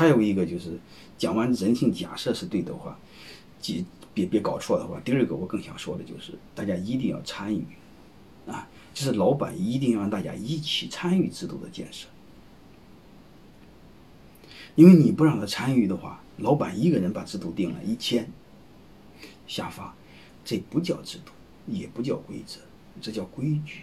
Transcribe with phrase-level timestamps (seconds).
[0.00, 0.80] 还有一个就是
[1.18, 2.98] 讲完人性假设是对的话，
[3.60, 3.84] 别
[4.14, 4.98] 别别搞错的话。
[5.04, 7.62] 第二个我更想说的就是，大家一定要参与，
[8.46, 12.08] 啊，就是老板一定要让大家一起参与制度的建设。
[14.74, 18.26] 因为你不让他参与的话，老板一个人把制度定了一千，
[19.46, 19.94] 下发，
[20.46, 21.32] 这不叫制度，
[21.66, 22.58] 也不叫规则，
[23.02, 23.82] 这叫规矩。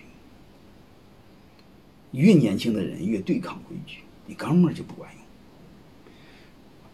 [2.09, 5.26] 越年轻的人越对抗规矩，你哥们儿就不管用。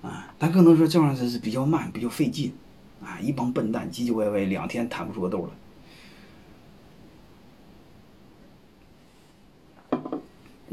[0.03, 2.53] 啊，他可能说这玩意儿是比较慢，比较费劲，
[3.01, 5.49] 啊，一帮笨蛋唧唧歪歪，两天谈不出个豆
[9.89, 9.97] 来。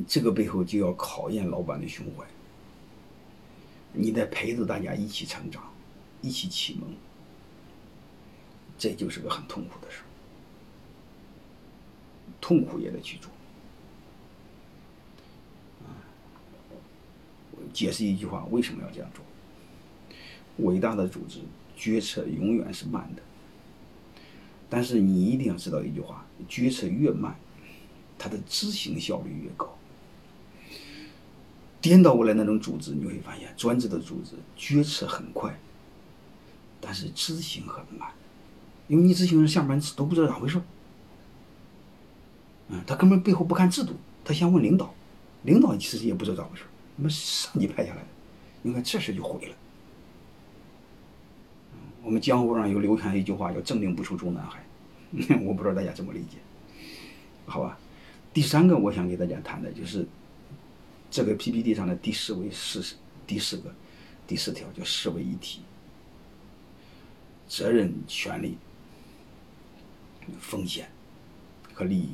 [0.09, 2.27] 这个背后就要考验老板的胸怀。
[3.93, 5.63] 你得陪着大家一起成长，
[6.21, 6.89] 一起启蒙，
[8.77, 9.99] 这就是个很痛苦的事
[12.41, 13.31] 痛苦也得去做。
[17.73, 19.25] 解释一句话，为什么要这样做？
[20.67, 21.41] 伟大的组织
[21.77, 23.23] 决策永远是慢的，
[24.69, 27.35] 但是你一定要知道一句话：决策越慢，
[28.19, 29.77] 它的执行效率越高。
[31.81, 35.59] 颠倒过来那种组织，你会发现专制的组织决策很快，
[36.79, 38.11] 但是执行很慢，
[38.87, 40.61] 因为你执行人下班都不知道咋回事
[42.69, 44.95] 嗯，他根本背后不看制度，他先问领导，
[45.45, 46.65] 领导其实也不知道咋回事
[47.01, 48.07] 那么上级派下来的，
[48.61, 49.57] 你看这事就毁了。
[52.03, 54.63] 我们江湖上有流传一句话叫“政令不出中南海”，
[55.43, 56.37] 我不知道大家怎么理解，
[57.47, 57.79] 好吧？
[58.35, 60.07] 第三个我想给大家谈的就是。
[61.13, 62.95] 这个 PPT 上的第四位四
[63.27, 63.75] 第四个
[64.29, 65.61] 第四条叫四位一体，
[67.49, 68.57] 责任、权利、
[70.39, 70.89] 风险
[71.73, 72.11] 和利益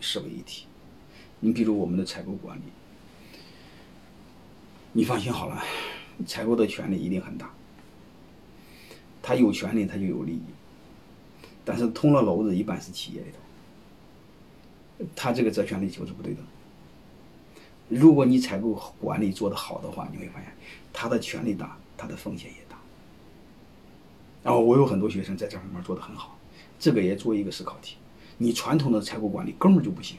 [0.00, 0.66] 视为一体。
[1.40, 2.62] 你比如我们的采购管理，
[4.98, 5.62] 你放心好了，
[6.26, 7.48] 采购的权利一定很大，
[9.22, 10.42] 他有权利他就有利益，
[11.64, 16.40] 但是通了篓子一般是企业里头，他这个责权利就是不对的。
[17.88, 20.52] 如果你采购管理做得好的话，你会发现
[20.92, 22.76] 他的权力大，他的风险也大。
[24.42, 26.36] 然后我有很多学生在这方面做得很好，
[26.76, 27.94] 这个也做一个思考题。
[28.36, 30.16] 你传统的采购管理根本就不行。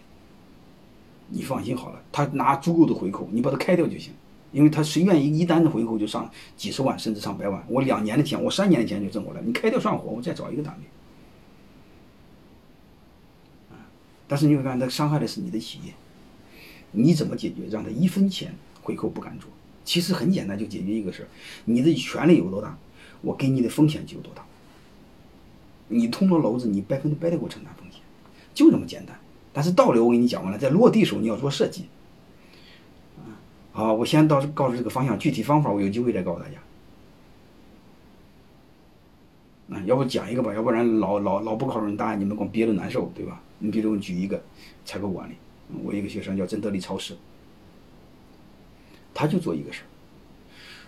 [1.27, 4.13] 你放心好了，他拿足够的回扣，你把它开掉就行，
[4.51, 7.63] 因为他谁愿意一单的回扣就上几十万甚至上百万？
[7.67, 10.85] 我两年的钱，我三年的钱就挣过来，你开掉算活，我再找一个单位。
[14.27, 15.93] 但是你会发现，他伤害的是你的企业。
[16.91, 17.67] 你怎么解决？
[17.69, 19.49] 让他一分钱回扣不敢做。
[19.85, 21.27] 其实很简单，就解决一个事：
[21.65, 22.77] 你的权利有多大，
[23.21, 24.45] 我给你的风险就有多大。
[25.87, 28.01] 你通了篓子，你百分之百的给我承担风险，
[28.53, 29.19] 就这么简单。
[29.51, 31.85] 但是道理我给你讲完了，在落地时候你要做设计。
[33.79, 36.57] 啊，我先到告诉这个方向，具体方法我有机会再告诉大家。
[39.73, 43.41] 啊，要不讲一个吧，要不然老老老不告诉你答案，你们光憋着难受，对吧？
[43.59, 44.43] 你比如举一个
[44.83, 45.35] 采购管理。
[45.81, 47.15] 我一个学生叫真德利超市，
[49.13, 49.87] 他就做一个事儿。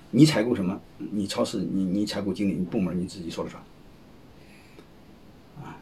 [0.10, 0.82] 你采购什么？
[0.98, 3.64] 你超市，你你采购经理，你部门你自己说了算。
[5.64, 5.80] 啊，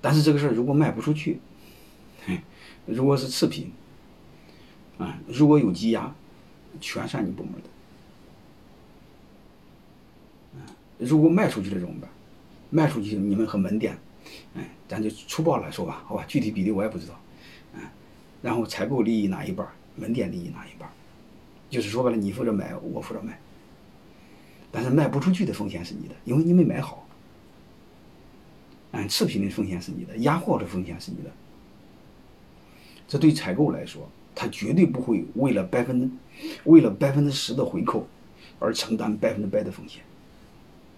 [0.00, 1.40] 但是这个事儿如果卖不出去，
[2.86, 3.72] 如果是次品，
[4.98, 6.14] 啊，如果有积压，
[6.80, 7.60] 全算你部门的。
[10.98, 12.08] 如果卖出去了怎么办？
[12.70, 13.98] 卖出去你们和门店，
[14.54, 17.18] 哎，咱就粗暴来说吧，好吧，具体比例我也不知道。
[17.74, 17.80] 嗯
[18.40, 20.88] 然后采购利益哪一半，门店利益哪一半，
[21.70, 23.38] 就是说白了，你负责买，我负责卖。
[24.70, 27.06] 但是卖不出去的风险是你的，因为你没买好。
[28.92, 31.30] 嗯，次品的风险是你的，压货的风险是你的。
[33.06, 36.18] 这对采购来说，他绝对不会为了百分，
[36.64, 38.06] 为了百分之十的回扣
[38.58, 40.02] 而承担百分之百的风险，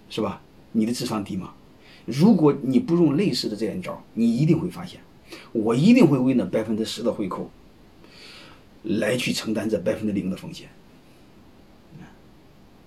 [0.09, 0.41] 是吧？
[0.71, 1.53] 你的智商低吗？
[2.05, 4.99] 如果你不用类似的这样招，你一定会发现。
[5.51, 7.49] 我一定会为那百分之十的回扣，
[8.83, 10.69] 来去承担这百分之零的风险。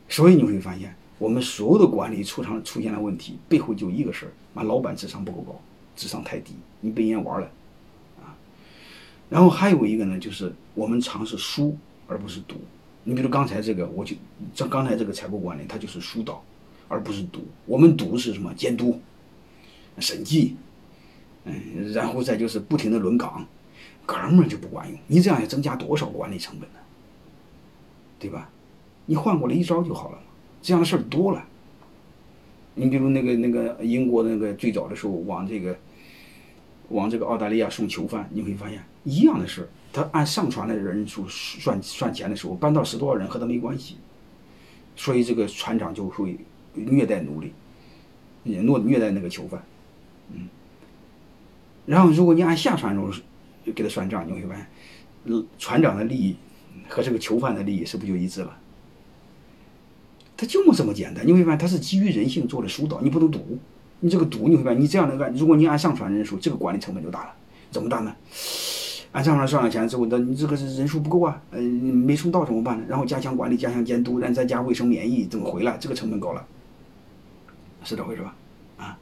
[0.09, 5.61] 所以你会发现，我们所有的管理出场出现了问题，背后就一个事儿：，妈，老板智商不够高，
[5.97, 7.51] 智商太低，你被人家玩了，
[9.31, 11.77] 然后还有一个呢，就是我们尝试输
[12.07, 12.57] 而不是赌。
[13.05, 14.15] 你比如刚才这个，我就
[14.55, 16.43] 这刚才这个财富管理，它就是疏导，
[16.89, 17.47] 而不是赌。
[17.67, 18.53] 我们赌是什么？
[18.55, 19.01] 监督、
[19.99, 20.57] 审计。
[21.45, 23.47] 嗯，然后再就是不停的轮岗，
[24.05, 24.99] 哥们就不管用。
[25.07, 26.79] 你这样要增加多少管理成本呢？
[28.19, 28.51] 对吧？
[29.07, 30.23] 你换过来一招就好了嘛。
[30.61, 31.43] 这样的事儿多了。
[32.75, 35.79] 你比如那个那个英国那个最早的时候往这个
[36.91, 43.97] 往这个澳大利亚送囚犯，你会发现一样的事，他按上船的人数算算钱的时候，搬到十多少人和他没关系，
[44.95, 46.39] 所以这个船长就会
[46.75, 47.53] 虐待奴隶，
[48.43, 49.63] 虐虐待那个囚犯，
[50.33, 50.49] 嗯。
[51.87, 53.11] 然后如果你按下船时候
[53.75, 54.67] 给他算账，你会发现，
[55.59, 56.37] 船长的利益
[56.89, 58.59] 和这个囚犯的利益是不就一致了？
[60.37, 63.59] 他就这么简单，你会发现他是基于人性做的疏导，你不能赌，
[64.01, 67.35] 你这个赌你会发现你这样的干，如果你按上传人数，这个管理成本就大了，
[67.71, 68.15] 怎么大呢？
[69.13, 72.85] 按上算了钱之后，那你这个是人数不够啊，呃，没送到怎么办呢？
[72.89, 75.79] 然后加强管理，加强监督，然后再加卫生免疫，怎么回来？
[75.79, 76.47] 这个成本高了，
[77.85, 78.37] 是这回事吧？
[78.77, 78.99] 啊，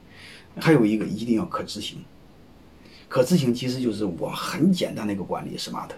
[0.59, 1.99] 还有一个一定要可执行。
[3.09, 5.89] 可执行其实就是我很简单的一个管理，smart。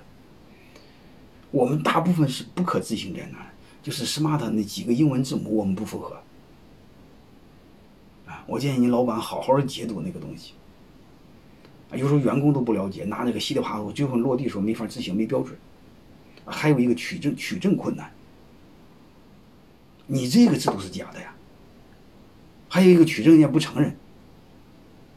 [1.52, 3.48] 我们大部分是不可执行在哪？
[3.82, 6.18] 就是 smart 那几个英文字母我们不符合。
[8.26, 10.54] 啊，我建议你老板好好解读那个东西。
[11.94, 15.58] 有时候员工都不了解，拿那个稀里哗涂，最后落地时候没法执行，没标准。
[16.46, 18.12] 还有一个取证取证困难。
[20.08, 21.34] 你这个制度是假的呀。
[22.68, 23.96] 还有一个取证人家不承认，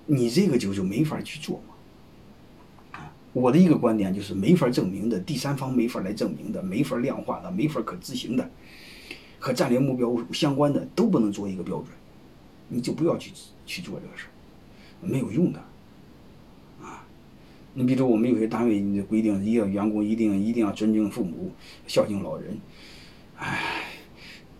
[0.06, 1.62] 你这个就就没法去做。
[3.34, 8.50] 我的一个观点就是没法证明的，第三方没法来证明的，没法量化的，没法可执行的，
[9.38, 11.88] 和战略目标相关的都不能做一个标准，
[12.68, 13.32] 你就不要去
[13.64, 14.32] 去做这个事儿，
[15.00, 15.62] 没有用的，
[17.74, 21.50] 你比如我们有些单位规定，一个员工一定一定要尊敬父母，
[21.86, 22.58] 孝敬老人，
[23.38, 23.84] 哎，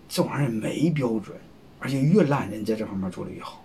[0.09, 1.37] 这玩意儿没标准，
[1.79, 3.62] 而且越烂人在这方面做的越好。